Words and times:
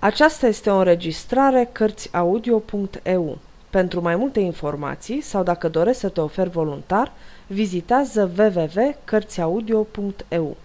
Aceasta 0.00 0.46
este 0.46 0.70
o 0.70 0.76
înregistrare 0.76 1.68
Cărțiaudio.eu. 1.72 3.38
Pentru 3.70 4.00
mai 4.00 4.16
multe 4.16 4.40
informații 4.40 5.20
sau 5.20 5.42
dacă 5.42 5.68
dorești 5.68 6.00
să 6.00 6.08
te 6.08 6.20
oferi 6.20 6.50
voluntar, 6.50 7.12
vizitează 7.46 8.30
www.cărțiaudio.eu. 8.38 10.56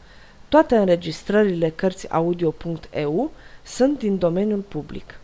Toate 0.50 0.76
înregistrările 0.76 1.70
Cărțiaudio.eu 1.70 3.32
sunt 3.64 4.00
din 4.00 4.18
domeniul 4.18 4.60
public. 4.60 5.20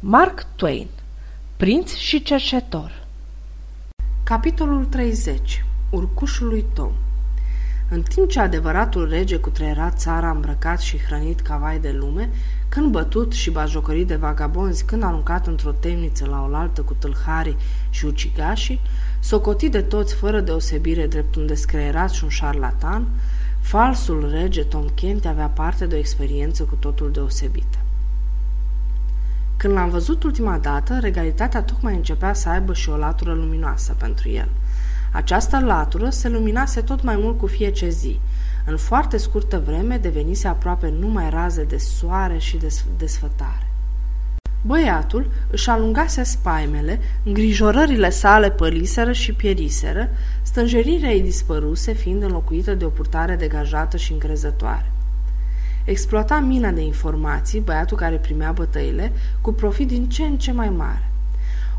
Mark 0.00 0.46
Twain 0.56 0.88
Prinț 1.56 1.94
și 1.94 2.22
cercetor 2.22 3.06
Capitolul 4.24 4.84
30 4.84 5.64
Urcușul 5.90 6.48
lui 6.48 6.64
Tom 6.74 6.92
în 7.92 8.02
timp 8.02 8.28
ce 8.28 8.40
adevăratul 8.40 9.08
rege 9.08 9.36
cutreiera 9.36 9.90
țara 9.90 10.30
îmbrăcat 10.30 10.80
și 10.80 10.98
hrănit 10.98 11.40
ca 11.40 11.56
vai 11.56 11.78
de 11.78 11.90
lume, 11.90 12.30
când 12.70 12.90
bătut 12.90 13.32
și 13.32 13.50
bajocorit 13.50 14.06
de 14.06 14.14
vagabonzi, 14.14 14.84
când 14.84 15.02
aruncat 15.02 15.46
într-o 15.46 15.72
temniță 15.72 16.26
la 16.26 16.48
oaltă 16.50 16.80
cu 16.80 16.94
tâlharii 16.98 17.56
și 17.90 18.04
ucigașii, 18.04 18.80
socotit 19.20 19.70
de 19.70 19.80
toți 19.80 20.14
fără 20.14 20.40
deosebire 20.40 21.06
drept 21.06 21.34
un 21.34 21.46
descreierat 21.46 22.10
și 22.10 22.24
un 22.24 22.30
șarlatan, 22.30 23.06
falsul 23.60 24.28
rege 24.30 24.62
Tom 24.62 24.86
Kent 24.94 25.26
avea 25.26 25.46
parte 25.46 25.86
de 25.86 25.94
o 25.94 25.98
experiență 25.98 26.62
cu 26.62 26.74
totul 26.74 27.10
deosebită. 27.12 27.78
Când 29.56 29.74
l-am 29.74 29.90
văzut 29.90 30.22
ultima 30.22 30.58
dată, 30.58 30.98
regalitatea 31.00 31.62
tocmai 31.62 31.94
începea 31.94 32.32
să 32.32 32.48
aibă 32.48 32.74
și 32.74 32.88
o 32.88 32.96
latură 32.96 33.32
luminoasă 33.32 33.94
pentru 33.98 34.28
el– 34.28 34.48
această 35.12 35.60
latură 35.60 36.10
se 36.10 36.28
luminase 36.28 36.80
tot 36.80 37.02
mai 37.02 37.16
mult 37.16 37.38
cu 37.38 37.46
fiecare 37.46 37.88
zi. 37.88 38.20
În 38.70 38.76
foarte 38.76 39.16
scurtă 39.16 39.62
vreme 39.66 39.96
devenise 39.96 40.48
aproape 40.48 40.94
numai 40.98 41.30
raze 41.30 41.64
de 41.64 41.76
soare 41.76 42.38
și 42.38 42.56
de 42.56 42.68
desfătare. 42.96 43.66
Băiatul 44.62 45.30
își 45.50 45.70
alungase 45.70 46.22
spaimele, 46.22 47.00
îngrijorările 47.24 48.10
sale 48.10 48.50
păliseră 48.50 49.12
și 49.12 49.32
pieriseră, 49.32 50.08
stânjerirea 50.42 51.10
ei 51.10 51.22
dispăruse, 51.22 51.92
fiind 51.92 52.22
înlocuită 52.22 52.74
de 52.74 52.84
o 52.84 52.88
purtare 52.88 53.36
degajată 53.36 53.96
și 53.96 54.12
încrezătoare. 54.12 54.92
Exploata 55.84 56.38
mina 56.38 56.70
de 56.70 56.80
informații, 56.80 57.60
băiatul 57.60 57.96
care 57.96 58.16
primea 58.16 58.52
bătăile, 58.52 59.12
cu 59.40 59.52
profit 59.52 59.88
din 59.88 60.08
ce 60.08 60.22
în 60.22 60.38
ce 60.38 60.52
mai 60.52 60.68
mare. 60.68 61.09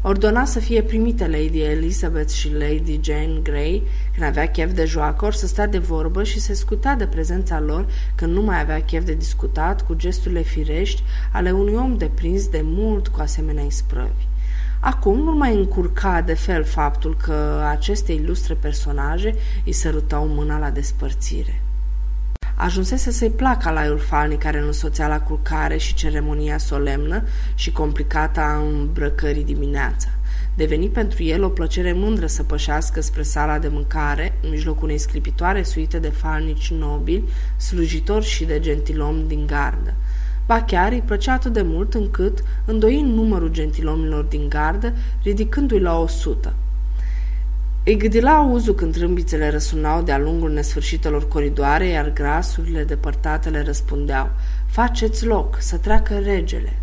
Ordona 0.04 0.46
să 0.46 0.60
fie 0.60 0.82
primite 0.82 1.28
Lady 1.28 1.62
Elizabeth 1.62 2.32
și 2.32 2.54
Lady 2.54 3.00
Jane 3.02 3.40
Grey 3.44 3.84
când 4.14 4.26
avea 4.26 4.48
chef 4.48 4.74
de 4.74 4.86
joacă, 4.86 5.26
ori 5.26 5.38
să 5.38 5.48
stea 5.48 5.68
de 5.68 5.78
vorbă 5.78 6.24
și 6.24 6.40
se 6.40 6.54
scuta 6.54 6.96
de 6.96 7.06
prezența 7.06 7.60
lor 7.60 7.86
când 8.16 8.34
nu 8.34 8.42
mai 8.42 8.60
avea 8.60 8.82
chef 8.82 9.06
de 9.06 9.14
discutat 9.14 9.86
cu 9.86 9.94
gesturile 9.94 10.42
firești 10.42 11.04
ale 11.32 11.52
unui 11.52 11.74
om 11.74 11.98
deprins 11.98 12.48
de 12.48 12.62
mult 12.64 13.08
cu 13.08 13.22
asemenea 13.22 13.64
isprăvi. 13.64 14.28
Acum 14.80 15.18
nu 15.18 15.36
mai 15.36 15.56
încurca 15.56 16.22
de 16.22 16.34
fel 16.34 16.64
faptul 16.64 17.18
că 17.24 17.66
aceste 17.70 18.12
ilustre 18.12 18.54
personaje 18.54 19.36
îi 19.66 19.72
sărutau 19.72 20.28
mâna 20.28 20.60
la 20.60 20.70
despărțire. 20.70 21.62
Ajunsese 22.64 23.12
să-i 23.12 23.30
placă 23.30 23.68
alaiul 23.68 23.98
falnic 23.98 24.40
care 24.40 24.60
îl 24.60 24.66
însoțea 24.66 25.08
la 25.08 25.20
culcare 25.20 25.78
și 25.78 25.94
ceremonia 25.94 26.58
solemnă 26.58 27.24
și 27.56 27.72
complicată 27.72 28.40
a 28.40 28.58
îmbrăcării 28.58 29.44
dimineața. 29.44 30.08
Deveni 30.56 30.90
pentru 30.90 31.24
el 31.24 31.44
o 31.44 31.50
plăcere 31.50 31.94
mândră 31.94 32.26
să 32.26 32.44
pășească 32.44 33.02
spre 33.02 33.22
sala 33.22 33.60
de 33.60 33.68
mâncare, 33.68 34.38
în 34.44 34.50
mijlocul 34.50 34.84
unei 34.84 34.98
sclipitoare 34.98 35.64
suite 35.64 36.00
de 36.00 36.10
falnici 36.10 36.72
nobili, 36.72 37.30
slujitori 37.58 38.26
și 38.26 38.46
de 38.46 38.60
gentilom 38.60 39.28
din 39.28 39.46
gardă. 39.46 39.94
Ba 40.46 40.62
chiar 40.62 40.92
îi 40.92 41.04
plăcea 41.06 41.34
atât 41.34 41.54
de 41.54 41.62
mult 41.62 41.94
încât, 41.94 42.44
îndoi 42.66 43.02
numărul 43.02 43.52
gentilomilor 43.52 44.24
din 44.24 44.50
gardă, 44.50 44.94
ridicându-i 45.24 45.80
la 45.80 46.00
o 46.00 46.08
sută. 46.08 46.54
Îi 47.84 47.98
gâdila 47.98 48.36
auzul 48.36 48.76
când 48.76 48.94
trâmbițele 48.94 49.50
răsunau 49.50 50.02
de-a 50.02 50.18
lungul 50.18 50.52
nesfârșitelor 50.52 51.28
coridoare, 51.28 51.88
iar 51.88 52.14
grasurile 52.14 52.84
depărtate 52.84 53.50
le 53.50 53.64
răspundeau 53.64 54.30
Faceți 54.68 55.26
loc, 55.26 55.58
să 55.60 55.78
treacă 55.78 56.20
regele. 56.20 56.80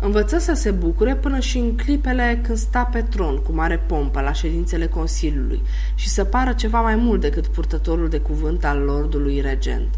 Învăță 0.00 0.38
să 0.38 0.54
se 0.54 0.70
bucure 0.70 1.16
până 1.16 1.38
și 1.38 1.58
în 1.58 1.76
clipele 1.76 2.40
când 2.42 2.58
sta 2.58 2.84
pe 2.84 3.02
tron 3.02 3.36
cu 3.36 3.52
mare 3.52 3.78
pompă 3.86 4.20
la 4.20 4.32
ședințele 4.32 4.86
Consiliului 4.86 5.62
și 5.94 6.08
să 6.08 6.24
pară 6.24 6.52
ceva 6.52 6.80
mai 6.80 6.96
mult 6.96 7.20
decât 7.20 7.46
purtătorul 7.46 8.08
de 8.08 8.18
cuvânt 8.18 8.64
al 8.64 8.78
lordului 8.78 9.40
regent. 9.40 9.88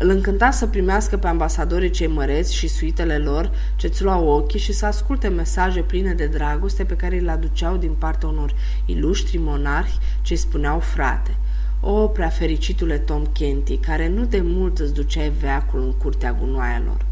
Îl 0.00 0.08
încânta 0.08 0.50
să 0.50 0.66
primească 0.66 1.16
pe 1.16 1.26
ambasadorii 1.26 1.90
cei 1.90 2.06
măreți 2.06 2.54
și 2.54 2.68
suitele 2.68 3.18
lor 3.18 3.50
ce-ți 3.76 4.02
luau 4.02 4.28
ochii 4.28 4.58
și 4.58 4.72
să 4.72 4.86
asculte 4.86 5.28
mesaje 5.28 5.80
pline 5.80 6.12
de 6.12 6.26
dragoste 6.26 6.84
pe 6.84 6.94
care 6.94 7.18
le 7.18 7.30
aduceau 7.30 7.76
din 7.76 7.94
partea 7.98 8.28
unor 8.28 8.54
iluștri 8.86 9.38
monarhi 9.38 9.98
ce 10.22 10.32
îi 10.32 10.38
spuneau 10.38 10.78
frate. 10.78 11.36
O, 11.80 12.08
prea 12.08 12.28
fericitule 12.28 12.98
Tom 12.98 13.26
Kenty, 13.32 13.76
care 13.76 14.08
nu 14.08 14.24
de 14.24 14.40
mult 14.44 14.78
îți 14.78 14.94
duceai 14.94 15.32
veacul 15.40 15.80
în 15.80 15.92
curtea 15.92 16.32
gunoaielor. 16.32 17.06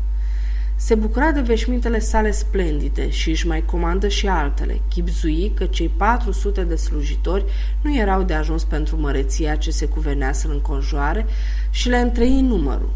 Se 0.79 0.95
bucura 0.95 1.31
de 1.31 1.41
veșmintele 1.41 1.99
sale 1.99 2.31
splendide 2.31 3.11
și 3.11 3.31
își 3.31 3.47
mai 3.47 3.65
comandă 3.65 4.09
și 4.09 4.29
altele, 4.29 4.81
chipzui 4.89 5.53
că 5.55 5.65
cei 5.65 5.89
400 5.89 6.65
de 6.65 6.77
slujitori 6.77 7.45
nu 7.83 7.97
erau 7.97 8.23
de 8.23 8.35
ajuns 8.35 8.65
pentru 8.65 8.97
măreția 8.97 9.55
ce 9.55 9.71
se 9.71 9.87
cuvenea 9.87 10.33
să-l 10.33 10.51
înconjoare 10.51 11.27
și 11.71 11.89
le 11.89 11.97
întrei 11.97 12.41
numărul. 12.41 12.91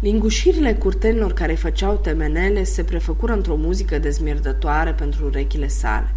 Lingușirile 0.00 0.74
curtenilor 0.74 1.32
care 1.32 1.54
făceau 1.54 1.96
temenele 1.96 2.64
se 2.64 2.84
prefăcură 2.84 3.32
într-o 3.32 3.56
muzică 3.56 3.98
dezmierdătoare 3.98 4.92
pentru 4.92 5.24
urechile 5.24 5.68
sale. 5.68 6.14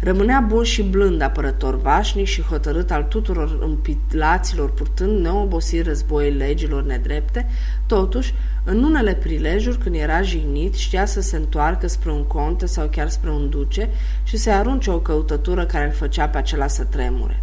Rămânea 0.00 0.40
bun 0.40 0.62
și 0.64 0.82
blând 0.82 1.20
apărător 1.20 1.80
vașnic 1.80 2.26
și 2.26 2.42
hotărât 2.42 2.90
al 2.90 3.02
tuturor 3.02 3.58
împilaților 3.60 4.70
purtând 4.70 5.20
neobosit 5.20 5.86
războii 5.86 6.32
legilor 6.32 6.84
nedrepte, 6.84 7.46
totuși, 7.86 8.34
în 8.64 8.82
unele 8.82 9.14
prilejuri, 9.14 9.78
când 9.78 9.94
era 9.94 10.22
jignit, 10.22 10.74
știa 10.74 11.04
să 11.04 11.20
se 11.20 11.36
întoarcă 11.36 11.86
spre 11.86 12.10
un 12.10 12.24
conte 12.24 12.66
sau 12.66 12.88
chiar 12.88 13.08
spre 13.08 13.30
un 13.30 13.48
duce 13.48 13.88
și 14.22 14.36
să-i 14.36 14.52
arunce 14.52 14.90
o 14.90 14.98
căutătură 14.98 15.66
care 15.66 15.84
îl 15.84 15.92
făcea 15.92 16.28
pe 16.28 16.38
acela 16.38 16.66
să 16.66 16.84
tremure. 16.84 17.42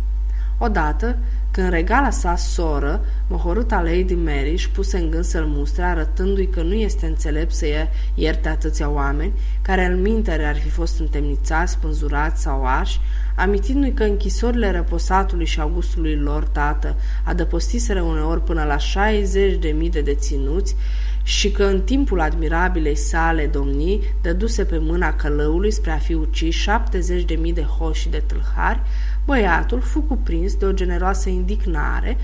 Odată, 0.57 1.17
când 1.51 1.69
regala 1.69 2.09
sa 2.09 2.35
soră, 2.35 3.05
mohorâta 3.27 3.81
Lady 3.81 4.13
Mary, 4.13 4.51
își 4.51 4.69
puse 4.69 4.97
în 4.97 5.09
gând 5.09 5.23
să-l 5.23 5.45
mustre, 5.45 5.83
arătându-i 5.83 6.47
că 6.47 6.61
nu 6.61 6.73
este 6.73 7.05
înțelept 7.05 7.51
să 7.51 7.65
ierte 8.13 8.49
atâția 8.49 8.89
oameni, 8.89 9.33
care 9.61 9.85
în 9.85 10.01
mintere 10.01 10.45
ar 10.45 10.55
fi 10.55 10.69
fost 10.69 10.99
întemnițați, 10.99 11.71
spânzurați 11.71 12.41
sau 12.41 12.65
arși, 12.65 12.99
amintindu-i 13.35 13.93
că 13.93 14.03
închisorile 14.03 14.71
răposatului 14.71 15.45
și 15.45 15.59
augustului 15.59 16.15
lor 16.15 16.43
tată 16.43 16.95
adăpostiseră 17.23 18.01
uneori 18.01 18.43
până 18.43 18.63
la 18.63 18.75
60.000 18.77 19.89
de 19.89 20.01
deținuți 20.01 20.75
și 21.23 21.51
că 21.51 21.63
în 21.63 21.81
timpul 21.81 22.21
admirabilei 22.21 22.95
sale 22.95 23.47
domnii 23.47 24.01
dăduse 24.21 24.63
pe 24.63 24.77
mâna 24.77 25.13
călăului 25.13 25.71
spre 25.71 25.91
a 25.91 25.97
fi 25.97 26.13
ucis 26.13 26.55
70.000 26.55 27.53
de 27.53 27.61
hoși 27.61 28.01
și 28.01 28.09
de 28.09 28.23
tâlhari, 28.25 28.81
băiatul 29.25 29.81
fu 29.81 30.01
cuprins 30.01 30.55
de 30.55 30.65
o 30.65 30.71
generoasă 30.71 31.29
indignare 31.29 32.17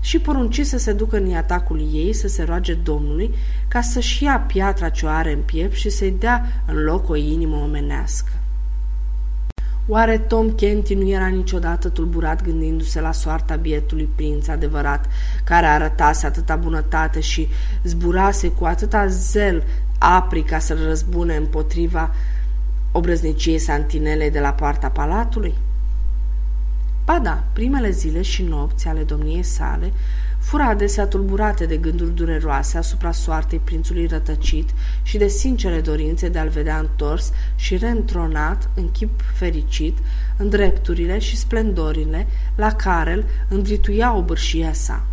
și 0.00 0.18
porunci 0.18 0.60
să 0.60 0.78
se 0.78 0.92
ducă 0.92 1.16
în 1.16 1.34
atacul 1.34 1.88
ei, 1.92 2.12
să 2.12 2.28
se 2.28 2.42
roage 2.42 2.74
Domnului 2.74 3.34
ca 3.68 3.80
să-și 3.80 4.24
ia 4.24 4.38
piatra 4.38 4.88
ce 4.88 5.06
o 5.06 5.08
are 5.08 5.32
în 5.32 5.40
piept 5.40 5.74
și 5.74 5.88
să-i 5.90 6.14
dea 6.18 6.62
în 6.66 6.82
loc 6.82 7.08
o 7.08 7.16
inimă 7.16 7.56
omenească. 7.56 8.30
Oare 9.90 10.18
Tom 10.18 10.50
Kenty 10.50 10.94
nu 10.94 11.08
era 11.08 11.26
niciodată 11.26 11.88
tulburat 11.88 12.42
gândindu-se 12.42 13.00
la 13.00 13.12
soarta 13.12 13.56
bietului 13.56 14.08
prinț 14.14 14.48
adevărat, 14.48 15.06
care 15.44 15.66
arătase 15.66 16.26
atâta 16.26 16.56
bunătate 16.56 17.20
și 17.20 17.48
zburase 17.84 18.50
cu 18.50 18.64
atâta 18.64 19.06
zel 19.06 19.64
apri 19.98 20.42
ca 20.42 20.58
să 20.58 20.78
răzbune 20.86 21.36
împotriva 21.36 22.14
obrăzniciei 22.92 23.58
santinele 23.58 24.30
de 24.30 24.40
la 24.40 24.50
poarta 24.50 24.88
palatului? 24.88 25.54
Ba 27.04 27.18
da, 27.22 27.42
primele 27.52 27.90
zile 27.90 28.22
și 28.22 28.42
nopți 28.42 28.88
ale 28.88 29.02
domniei 29.02 29.42
sale 29.42 29.92
fură 30.48 30.62
adesea 30.62 31.06
tulburate 31.06 31.66
de 31.66 31.76
gânduri 31.76 32.14
dureroase 32.14 32.78
asupra 32.78 33.12
soartei 33.12 33.58
prințului 33.58 34.06
rătăcit 34.06 34.70
și 35.02 35.18
de 35.18 35.28
sincere 35.28 35.80
dorințe 35.80 36.28
de 36.28 36.38
a-l 36.38 36.48
vedea 36.48 36.78
întors 36.78 37.32
și 37.54 37.76
reîntronat 37.76 38.70
în 38.74 38.90
chip 38.90 39.20
fericit 39.34 39.98
în 40.36 40.48
drepturile 40.48 41.18
și 41.18 41.36
splendorile 41.36 42.26
la 42.54 42.72
care 42.72 43.12
îl 43.12 43.24
îndrituia 43.48 44.14
obârșia 44.14 44.72
sa. 44.72 45.06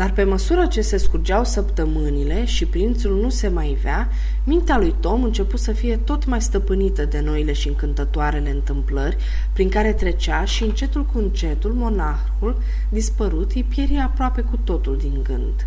Dar 0.00 0.12
pe 0.12 0.24
măsură 0.24 0.66
ce 0.66 0.80
se 0.80 0.96
scurgeau 0.96 1.44
săptămânile 1.44 2.44
și 2.44 2.66
prințul 2.66 3.20
nu 3.20 3.28
se 3.28 3.48
mai 3.48 3.70
ivea, 3.70 4.08
mintea 4.44 4.78
lui 4.78 4.94
Tom 5.00 5.22
început 5.22 5.60
să 5.60 5.72
fie 5.72 5.96
tot 5.96 6.26
mai 6.26 6.42
stăpânită 6.42 7.04
de 7.04 7.20
noile 7.20 7.52
și 7.52 7.68
încântătoarele 7.68 8.50
întâmplări 8.50 9.16
prin 9.52 9.68
care 9.68 9.92
trecea 9.92 10.44
și 10.44 10.62
încetul 10.62 11.04
cu 11.04 11.18
încetul 11.18 11.72
monarhul 11.72 12.62
dispărut 12.88 13.52
îi 13.52 13.64
pieri 13.64 13.96
aproape 13.96 14.40
cu 14.40 14.56
totul 14.56 14.96
din 14.96 15.20
gând. 15.22 15.66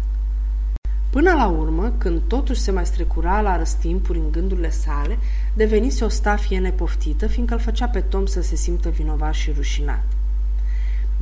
Până 1.09 1.31
la 1.31 1.47
urmă, 1.47 1.93
când 1.97 2.21
totuși 2.27 2.61
se 2.61 2.71
mai 2.71 2.85
strecura 2.85 3.41
la 3.41 3.57
răstimpuri 3.57 4.17
în 4.17 4.31
gândurile 4.31 4.69
sale, 4.69 5.17
devenise 5.53 6.03
o 6.03 6.09
stafie 6.09 6.59
nepoftită, 6.59 7.27
fiindcă 7.27 7.53
îl 7.53 7.59
făcea 7.59 7.87
pe 7.87 7.99
Tom 7.99 8.25
să 8.25 8.41
se 8.41 8.55
simtă 8.55 8.89
vinovat 8.89 9.33
și 9.33 9.51
rușinat. 9.55 10.03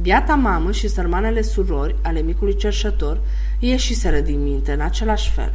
Biata 0.02 0.36
mamă 0.36 0.72
și 0.72 0.88
sărmanele 0.88 1.42
surori 1.42 1.96
ale 2.02 2.22
micului 2.22 2.56
cerșător 2.56 3.22
ieșiseră 3.60 4.20
din 4.20 4.44
minte 4.44 4.72
în 4.72 4.82
același 4.82 5.32
fel. 5.32 5.54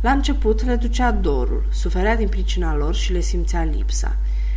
La 0.00 0.10
început 0.10 0.64
le 0.64 0.74
ducea 0.74 1.10
dorul, 1.10 1.64
suferea 1.70 2.16
din 2.16 2.28
pricina 2.28 2.76
lor 2.76 2.94
și 2.94 3.12
le 3.12 3.20
simțea 3.20 3.64
lipsa. 3.64 4.16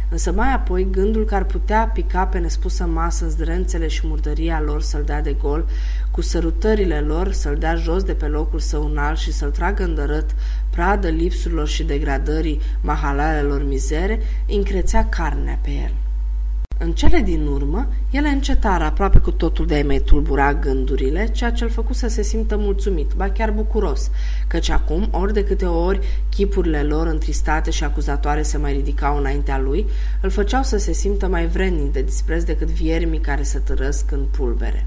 Însă 0.09 0.31
mai 0.31 0.53
apoi 0.53 0.87
gândul 0.91 1.25
că 1.25 1.35
ar 1.35 1.43
putea 1.43 1.87
pica 1.93 2.25
pe 2.25 2.37
nespusă 2.37 2.85
masă 2.85 3.27
zdrențele 3.27 3.87
și 3.87 4.07
murdăria 4.07 4.61
lor 4.61 4.81
să-l 4.81 5.03
dea 5.03 5.21
de 5.21 5.33
gol, 5.33 5.65
cu 6.11 6.21
sărutările 6.21 6.99
lor 6.99 7.31
să-l 7.31 7.55
dea 7.55 7.75
jos 7.75 8.03
de 8.03 8.13
pe 8.13 8.25
locul 8.25 8.59
său 8.59 8.85
înalt 8.85 9.17
și 9.17 9.33
să-l 9.33 9.51
tragă 9.51 9.83
în 9.83 9.95
dărât, 9.95 10.29
pradă 10.69 11.07
lipsurilor 11.07 11.67
și 11.67 11.83
degradării 11.83 12.61
mahalalelor 12.81 13.63
mizere, 13.63 14.19
încrețea 14.47 15.09
carnea 15.09 15.59
pe 15.61 15.69
el. 15.69 15.93
În 16.77 16.91
cele 16.91 17.19
din 17.19 17.47
urmă, 17.47 17.87
ele 18.11 18.27
încetară 18.27 18.83
aproape 18.83 19.19
cu 19.19 19.31
totul 19.31 19.65
de 19.65 19.75
a 19.75 19.85
mai 19.85 19.99
tulbura 19.99 20.53
gândurile, 20.53 21.27
ceea 21.27 21.51
ce 21.51 21.63
îl 21.63 21.69
făcu 21.69 21.93
să 21.93 22.07
se 22.07 22.21
simtă 22.21 22.57
mulțumit, 22.57 23.11
ba 23.15 23.29
chiar 23.29 23.51
bucuros, 23.51 24.11
căci 24.47 24.69
acum, 24.69 25.07
ori 25.11 25.33
de 25.33 25.43
câte 25.43 25.65
ori 25.65 25.99
chipurile 26.29 26.83
lor 26.83 27.07
întristate 27.07 27.71
și 27.71 27.83
acuzatoare 27.83 28.41
se 28.41 28.57
mai 28.57 28.73
ridicau 28.73 29.17
înaintea 29.17 29.59
lui, 29.59 29.85
îl 30.21 30.29
făceau 30.29 30.63
să 30.63 30.77
se 30.77 30.91
simtă 30.91 31.27
mai 31.27 31.47
vrednic 31.47 31.91
de 31.91 32.01
dispreț 32.01 32.43
decât 32.43 32.67
viermii 32.67 33.19
care 33.19 33.43
se 33.43 33.59
târăsc 33.59 34.11
în 34.11 34.25
pulbere. 34.31 34.85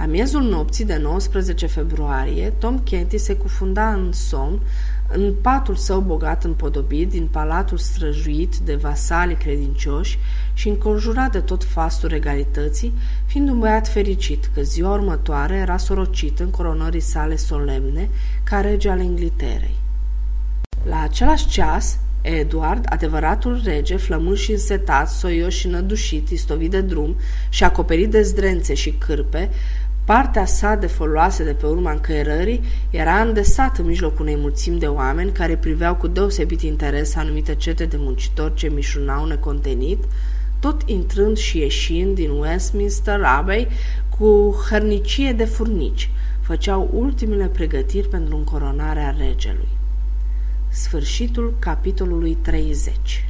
La 0.00 0.06
miezul 0.06 0.42
nopții 0.42 0.84
de 0.84 0.96
19 0.96 1.66
februarie, 1.66 2.52
Tom 2.58 2.78
Kenty 2.78 3.18
se 3.18 3.34
cufunda 3.36 3.92
în 3.92 4.12
somn 4.12 4.60
în 5.08 5.34
patul 5.42 5.74
său 5.74 6.00
bogat 6.00 6.44
împodobit 6.44 7.10
din 7.10 7.28
palatul 7.30 7.78
străjuit 7.78 8.56
de 8.56 8.74
vasali 8.74 9.34
credincioși 9.34 10.18
și 10.52 10.68
înconjurat 10.68 11.32
de 11.32 11.40
tot 11.40 11.64
fastul 11.64 12.08
regalității, 12.08 12.92
fiind 13.26 13.48
un 13.48 13.58
băiat 13.58 13.88
fericit 13.88 14.50
că 14.54 14.62
ziua 14.62 14.92
următoare 14.92 15.54
era 15.54 15.76
sorocit 15.76 16.38
în 16.38 16.50
coronării 16.50 17.00
sale 17.00 17.36
solemne 17.36 18.08
ca 18.42 18.60
rege 18.60 18.88
al 18.88 19.00
Ingliterei. 19.00 19.74
La 20.84 21.02
același 21.02 21.46
ceas, 21.46 21.98
Eduard, 22.22 22.84
adevăratul 22.88 23.60
rege, 23.64 23.96
flămând 23.96 24.36
și 24.36 24.52
însetat, 24.52 25.08
soios 25.08 25.54
și 25.54 25.68
nădușit, 25.68 26.28
istovit 26.28 26.70
de 26.70 26.80
drum 26.80 27.16
și 27.48 27.64
acoperit 27.64 28.10
de 28.10 28.22
zdrențe 28.22 28.74
și 28.74 28.90
cârpe, 28.90 29.50
Partea 30.04 30.44
sa 30.44 30.74
de 30.74 30.86
foloase 30.86 31.44
de 31.44 31.52
pe 31.52 31.66
urma 31.66 31.90
încăierării 31.90 32.60
era 32.90 33.20
îndesat 33.20 33.78
în 33.78 33.86
mijlocul 33.86 34.20
unei 34.20 34.36
mulțimi 34.36 34.78
de 34.78 34.86
oameni 34.86 35.32
care 35.32 35.56
priveau 35.56 35.94
cu 35.94 36.06
deosebit 36.06 36.62
interes 36.62 37.16
anumite 37.16 37.54
cete 37.54 37.84
de 37.84 37.96
muncitori 37.98 38.54
ce 38.54 38.68
mișunau 38.68 39.24
necontenit, 39.24 40.04
tot 40.58 40.82
intrând 40.86 41.36
și 41.36 41.58
ieșind 41.58 42.14
din 42.14 42.30
Westminster 42.30 43.22
Abbey 43.22 43.68
cu 44.18 44.54
hărnicie 44.70 45.32
de 45.32 45.44
furnici, 45.44 46.10
făceau 46.40 46.90
ultimele 46.92 47.46
pregătiri 47.46 48.08
pentru 48.08 48.36
încoronarea 48.36 49.14
regelui. 49.18 49.68
Sfârșitul 50.68 51.54
capitolului 51.58 52.38
30 52.42 53.29